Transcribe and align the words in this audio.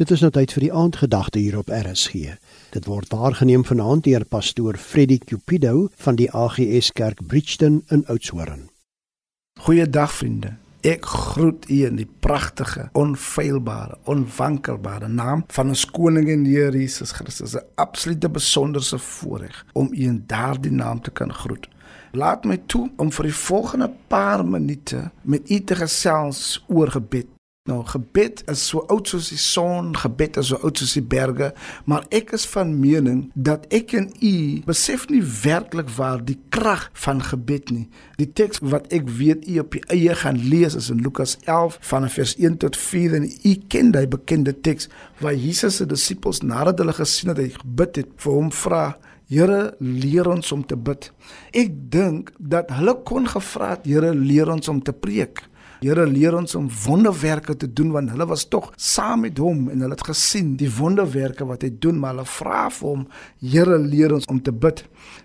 Dit 0.00 0.10
is 0.14 0.22
nou 0.24 0.30
tyd 0.32 0.48
vir 0.56 0.64
die 0.64 0.72
aandgedagte 0.72 1.36
hier 1.42 1.58
op 1.60 1.68
RSG. 1.76 2.30
Dit 2.72 2.86
word 2.88 3.10
waargeneem 3.12 3.66
vanaand 3.68 4.06
deur 4.06 4.22
pastoor 4.24 4.78
Freddie 4.80 5.18
Cupido 5.20 5.90
van 6.00 6.16
die 6.16 6.30
AGS 6.32 6.88
Kerk 6.96 7.18
Bridgton 7.28 7.82
in 7.92 8.06
Oudtshoorn. 8.08 8.62
Goeiedag 9.60 10.14
vriende. 10.16 10.54
Ek 10.88 11.04
groet 11.04 11.68
u 11.68 11.82
in 11.84 11.98
die 12.00 12.08
pragtige, 12.24 12.86
onfeilbare, 12.96 13.98
onwankelbare 14.08 15.10
naam 15.12 15.42
van 15.52 15.74
ons 15.74 15.84
koning 15.84 16.30
en 16.32 16.46
Here 16.48 16.72
Jesus 16.72 17.12
Christus. 17.12 17.54
'n 17.54 17.66
Absolute 17.74 18.30
besonderse 18.30 18.98
voorreg 18.98 19.66
om 19.72 19.92
u 19.92 20.06
in 20.06 20.24
daardie 20.26 20.72
naam 20.72 21.02
te 21.02 21.10
kan 21.10 21.32
groet. 21.32 21.68
Laat 22.12 22.44
my 22.44 22.56
toe 22.66 22.88
om 22.96 23.12
vir 23.12 23.24
die 23.24 23.34
volgende 23.34 23.90
paar 24.08 24.46
minute 24.46 25.10
met 25.22 25.50
u 25.50 25.60
te 25.60 25.76
gesels 25.76 26.64
oor 26.68 26.88
gebed. 26.88 27.26
Nou 27.68 27.82
gebed 27.84 28.38
is 28.48 28.62
so 28.70 28.80
oud 28.88 29.10
soos 29.10 29.26
die 29.28 29.36
son, 29.36 29.90
gebed 30.00 30.38
is 30.40 30.48
so 30.48 30.56
oud 30.64 30.78
soos 30.80 30.94
die 30.96 31.02
berge, 31.04 31.50
maar 31.84 32.06
ek 32.08 32.30
is 32.32 32.46
van 32.48 32.70
mening 32.80 33.18
dat 33.36 33.66
ek 33.76 33.92
en 33.98 34.06
u 34.24 34.30
besef 34.64 35.04
nie 35.12 35.20
werklik 35.42 35.90
waar 35.98 36.22
die 36.24 36.38
krag 36.56 36.86
van 37.02 37.20
gebed 37.20 37.68
nie. 37.68 37.84
Die 38.16 38.30
teks 38.32 38.62
wat 38.64 38.88
ek 38.96 39.12
weet 39.18 39.44
u 39.44 39.58
op 39.60 39.76
die 39.76 39.84
eie 39.92 40.16
gaan 40.22 40.40
lees 40.40 40.78
is 40.80 40.88
in 40.88 41.04
Lukas 41.04 41.36
11 41.44 41.76
van 41.90 42.08
vers 42.16 42.32
1 42.40 42.56
tot 42.64 42.80
4 42.80 43.18
en 43.20 43.28
u 43.28 43.54
ken 43.68 43.92
daai 43.92 44.08
bekende 44.08 44.56
teks 44.56 44.88
waar 45.20 45.36
Jesus 45.36 45.82
se 45.82 45.90
disippels 45.90 46.40
nadat 46.40 46.80
hulle 46.80 46.96
gesien 46.96 47.34
het 47.34 47.44
hy 47.44 47.50
gebid 47.58 48.00
het 48.00 48.16
vir 48.24 48.40
hom 48.40 48.48
vra 48.64 48.86
Here 49.30 49.76
leer 49.78 50.26
ons 50.26 50.48
om 50.50 50.64
te 50.66 50.74
bid. 50.74 51.04
Ek 51.54 51.68
dink 51.92 52.32
dat 52.42 52.72
hulle 52.74 52.96
kon 53.06 53.28
gevra 53.30 53.76
het 53.76 53.84
Here 53.86 54.10
leer 54.10 54.50
ons 54.50 54.72
om 54.72 54.80
te 54.82 54.90
preek. 54.90 55.44
Here 55.80 56.04
leer 56.04 56.34
ons 56.36 56.54
om 56.58 56.66
wonderwerke 56.84 57.54
te 57.56 57.64
doen 57.72 57.94
want 57.94 58.10
hulle 58.12 58.26
was 58.28 58.42
tog 58.52 58.66
saam 58.76 59.22
met 59.24 59.38
hom 59.40 59.70
en 59.72 59.80
hulle 59.80 59.96
het 59.96 60.02
gesien 60.10 60.50
die 60.60 60.68
wonderwerke 60.76 61.46
wat 61.48 61.64
hy 61.64 61.70
doen 61.80 61.96
maar 62.02 62.12
hulle 62.12 62.28
vra 62.28 62.66
vir 62.76 62.88
hom 62.90 63.06
Here 63.40 63.78
leer 63.80 64.12
ons 64.12 64.28
om 64.28 64.42
te 64.44 64.52
bid. 64.52 64.82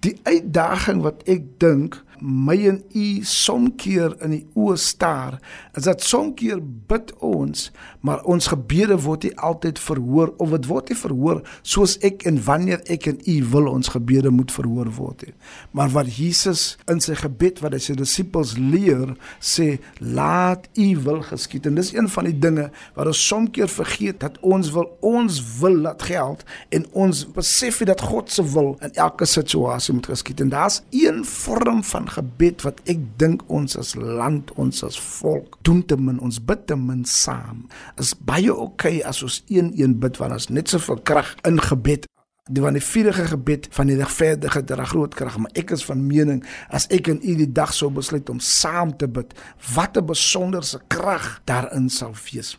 Die 0.00 0.14
uitdaging 0.24 1.02
wat 1.04 1.20
ek 1.28 1.44
dink 1.60 1.98
my 2.20 2.56
en 2.68 2.82
u 2.94 3.06
somkeer 3.22 4.16
in 4.24 4.36
die 4.36 4.44
oë 4.58 4.76
staar 4.80 5.38
is 5.78 5.86
dat 5.86 6.02
somkeer 6.04 6.60
bid 6.62 7.12
ons 7.24 7.68
maar 8.00 8.22
ons 8.24 8.50
gebede 8.50 8.98
word 9.04 9.26
nie 9.26 9.34
altyd 9.36 9.78
verhoor 9.82 10.32
of 10.42 10.52
dit 10.54 10.68
word 10.70 10.92
nie 10.92 10.98
verhoor 10.98 11.42
soos 11.62 11.96
ek 12.06 12.24
en 12.28 12.40
wanneer 12.44 12.82
ek 12.90 13.08
en 13.10 13.20
u 13.26 13.36
wil 13.52 13.70
ons 13.72 13.90
gebede 13.92 14.30
moet 14.34 14.52
verhoor 14.54 14.90
word 14.96 15.26
nie. 15.26 15.34
Maar 15.76 15.90
wat 15.94 16.10
Jesus 16.16 16.76
in 16.90 17.02
sy 17.04 17.16
gebed 17.18 17.62
wat 17.64 17.74
hy 17.76 17.80
sy 17.82 17.96
disippels 17.98 18.54
leer 18.58 19.14
sê 19.40 19.78
laat 19.98 20.68
u 20.78 20.88
wil 21.04 21.22
geskied. 21.26 21.68
En 21.68 21.78
dis 21.78 21.92
een 21.94 22.08
van 22.12 22.28
die 22.28 22.36
dinge 22.38 22.68
wat 22.96 23.10
ons 23.10 23.24
somkeer 23.28 23.70
vergeet 23.72 24.20
dat 24.24 24.38
ons 24.46 24.72
wil 24.74 24.88
ons 25.04 25.40
wil 25.60 25.78
laat 25.86 26.02
geld 26.08 26.44
en 26.74 26.86
ons 26.92 27.24
besef 27.36 27.82
dat 27.88 28.02
God 28.02 28.30
se 28.32 28.42
wil 28.54 28.74
in 28.84 28.94
elke 28.98 29.26
situasie 29.28 29.94
moet 29.94 30.10
geskied. 30.10 30.40
En 30.44 30.52
daar's 30.54 30.82
een 30.94 31.24
vorm 31.28 31.82
van 31.84 32.07
gebed 32.08 32.64
wat 32.66 32.80
ek 32.90 33.00
dink 33.20 33.44
ons 33.46 33.76
as 33.76 33.94
land, 33.94 34.50
ons 34.56 34.84
as 34.84 34.98
volk 34.98 35.58
doen 35.62 35.82
te 35.86 35.96
min, 35.96 36.20
ons 36.24 36.40
bid 36.40 36.66
te 36.66 36.76
min 36.76 37.04
saam. 37.04 37.66
Is 37.96 38.14
baie 38.14 38.52
oukei 38.52 38.98
okay 38.98 39.08
as 39.08 39.22
ons 39.22 39.42
een 39.48 39.72
een 39.76 39.98
bid 40.00 40.18
want 40.18 40.32
ons 40.32 40.48
net 40.48 40.68
so 40.68 40.78
veel 40.78 41.02
krag 41.02 41.34
in 41.48 41.60
gebed 41.60 42.08
die 42.48 42.62
van 42.62 42.76
die 42.76 42.84
vierige 42.84 43.26
gebed 43.28 43.68
van 43.76 43.90
die 43.90 43.96
regverdige 43.98 44.62
dra 44.64 44.84
groot 44.88 45.14
krag 45.14 45.36
maar 45.38 45.52
ek 45.58 45.74
is 45.76 45.84
van 45.84 46.00
mening 46.06 46.40
as 46.74 46.88
ek 46.94 47.10
in 47.12 47.20
u 47.20 47.34
die 47.42 47.50
dag 47.52 47.74
sou 47.76 47.90
besluit 47.92 48.30
om 48.32 48.40
saam 48.40 48.94
te 48.96 49.08
bid 49.08 49.34
wat 49.74 49.98
'n 49.98 50.06
besonderse 50.06 50.80
krag 50.88 51.40
daarin 51.44 51.90
sal 51.90 52.14
wees 52.32 52.56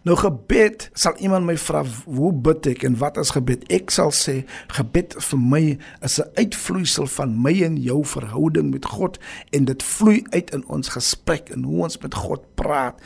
Nou 0.00 0.14
gebed, 0.16 0.86
sal 0.96 1.12
iemand 1.20 1.44
my 1.44 1.58
vra 1.60 1.82
hoe 2.08 2.30
bid 2.32 2.64
ek 2.70 2.86
en 2.88 2.94
wat 2.96 3.18
is 3.20 3.34
gebed? 3.36 3.66
Ek 3.68 3.90
sal 3.92 4.08
sê 4.16 4.38
gebed 4.72 5.12
vir 5.26 5.40
my 5.52 5.60
is 6.00 6.16
'n 6.16 6.30
uitvloeisel 6.40 7.04
van 7.06 7.34
my 7.36 7.52
en 7.66 7.76
jou 7.76 8.00
verhouding 8.04 8.70
met 8.72 8.86
God 8.86 9.18
en 9.52 9.64
dit 9.68 9.82
vloei 9.82 10.24
uit 10.32 10.50
in 10.56 10.64
ons 10.68 10.88
gesprek 10.88 11.50
en 11.52 11.62
hoe 11.68 11.82
ons 11.82 11.98
met 11.98 12.14
God 12.14 12.40
praat, 12.54 12.96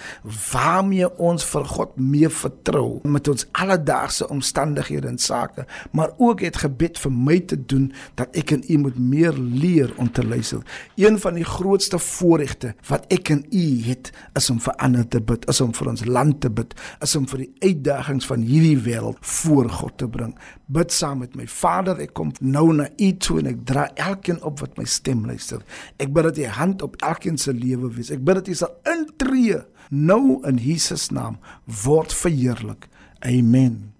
waarmee 0.52 1.08
ons 1.18 1.44
vir 1.44 1.64
God 1.64 1.98
meer 1.98 2.30
vertrou 2.30 3.00
met 3.02 3.28
ons 3.28 3.46
alledaagse 3.52 4.28
omstandighede 4.28 5.08
en 5.08 5.18
sake, 5.18 5.66
maar 5.90 6.14
ook 6.18 6.40
het 6.40 6.56
gebed 6.56 6.98
vir 6.98 7.12
my 7.12 7.40
te 7.40 7.58
doen 7.66 7.92
dat 8.14 8.28
ek 8.36 8.50
en 8.50 8.62
u 8.68 8.78
moet 8.78 8.98
meer 8.98 9.32
leer 9.32 9.90
om 9.96 10.12
te 10.12 10.22
luister. 10.22 10.62
Een 10.94 11.18
van 11.18 11.34
die 11.34 11.44
grootste 11.44 11.98
voorregte 11.98 12.74
wat 12.86 13.04
ek 13.10 13.30
en 13.30 13.44
u 13.50 13.82
het 13.82 14.12
is 14.34 14.50
om 14.50 14.60
vir 14.60 14.74
ander 14.74 15.08
te 15.08 15.20
bid, 15.20 15.48
is 15.48 15.60
om 15.60 15.74
vir 15.74 15.88
ons 15.88 16.04
land 16.04 16.40
te 16.40 16.50
bid 16.50 16.74
is 17.04 17.16
om 17.16 17.26
vir 17.30 17.44
die 17.44 17.70
uitdagings 17.70 18.26
van 18.30 18.44
hierdie 18.46 18.78
wêreld 18.86 19.20
voor 19.20 19.70
God 19.70 19.98
te 20.02 20.08
bring. 20.08 20.34
Bid 20.66 20.92
saam 20.92 21.22
met 21.24 21.36
my 21.38 21.46
Vader, 21.50 22.00
ek 22.00 22.14
kom 22.16 22.32
nou 22.40 22.70
na 22.74 22.88
U 22.96 23.10
toe 23.18 23.38
en 23.42 23.50
ek 23.52 23.64
dra 23.68 23.88
elkeen 23.94 24.42
op 24.42 24.62
wat 24.64 24.78
my 24.80 24.86
stem 24.88 25.24
luister. 25.28 25.64
Ek 25.98 26.12
bid 26.14 26.30
dat 26.30 26.38
U 26.38 26.50
hand 26.60 26.84
op 26.86 27.00
elkeen 27.02 27.38
se 27.40 27.54
lewe 27.54 27.92
wees. 27.96 28.12
Ek 28.14 28.24
bid 28.24 28.42
dat 28.42 28.52
U 28.52 28.58
sal 28.58 28.76
intree 28.94 29.62
nou 29.90 30.40
in 30.48 30.60
Jesus 30.60 31.10
naam 31.14 31.38
word 31.84 32.12
verheerlik. 32.12 32.88
Amen. 33.24 33.94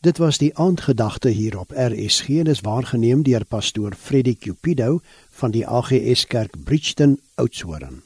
Dit 0.00 0.18
was 0.22 0.38
die 0.38 0.52
aandgedagte 0.56 1.28
hier 1.28 1.58
op 1.58 1.72
RSG 1.74 2.28
en 2.28 2.46
is 2.46 2.60
waargeneem 2.62 3.24
deur 3.26 3.44
pastoor 3.44 3.96
Freddie 3.98 4.36
Cupido 4.38 5.00
van 5.40 5.50
die 5.50 5.66
AGS 5.66 6.26
Kerk 6.26 6.54
Bridgton 6.64 7.18
Oudtshoorn. 7.34 8.02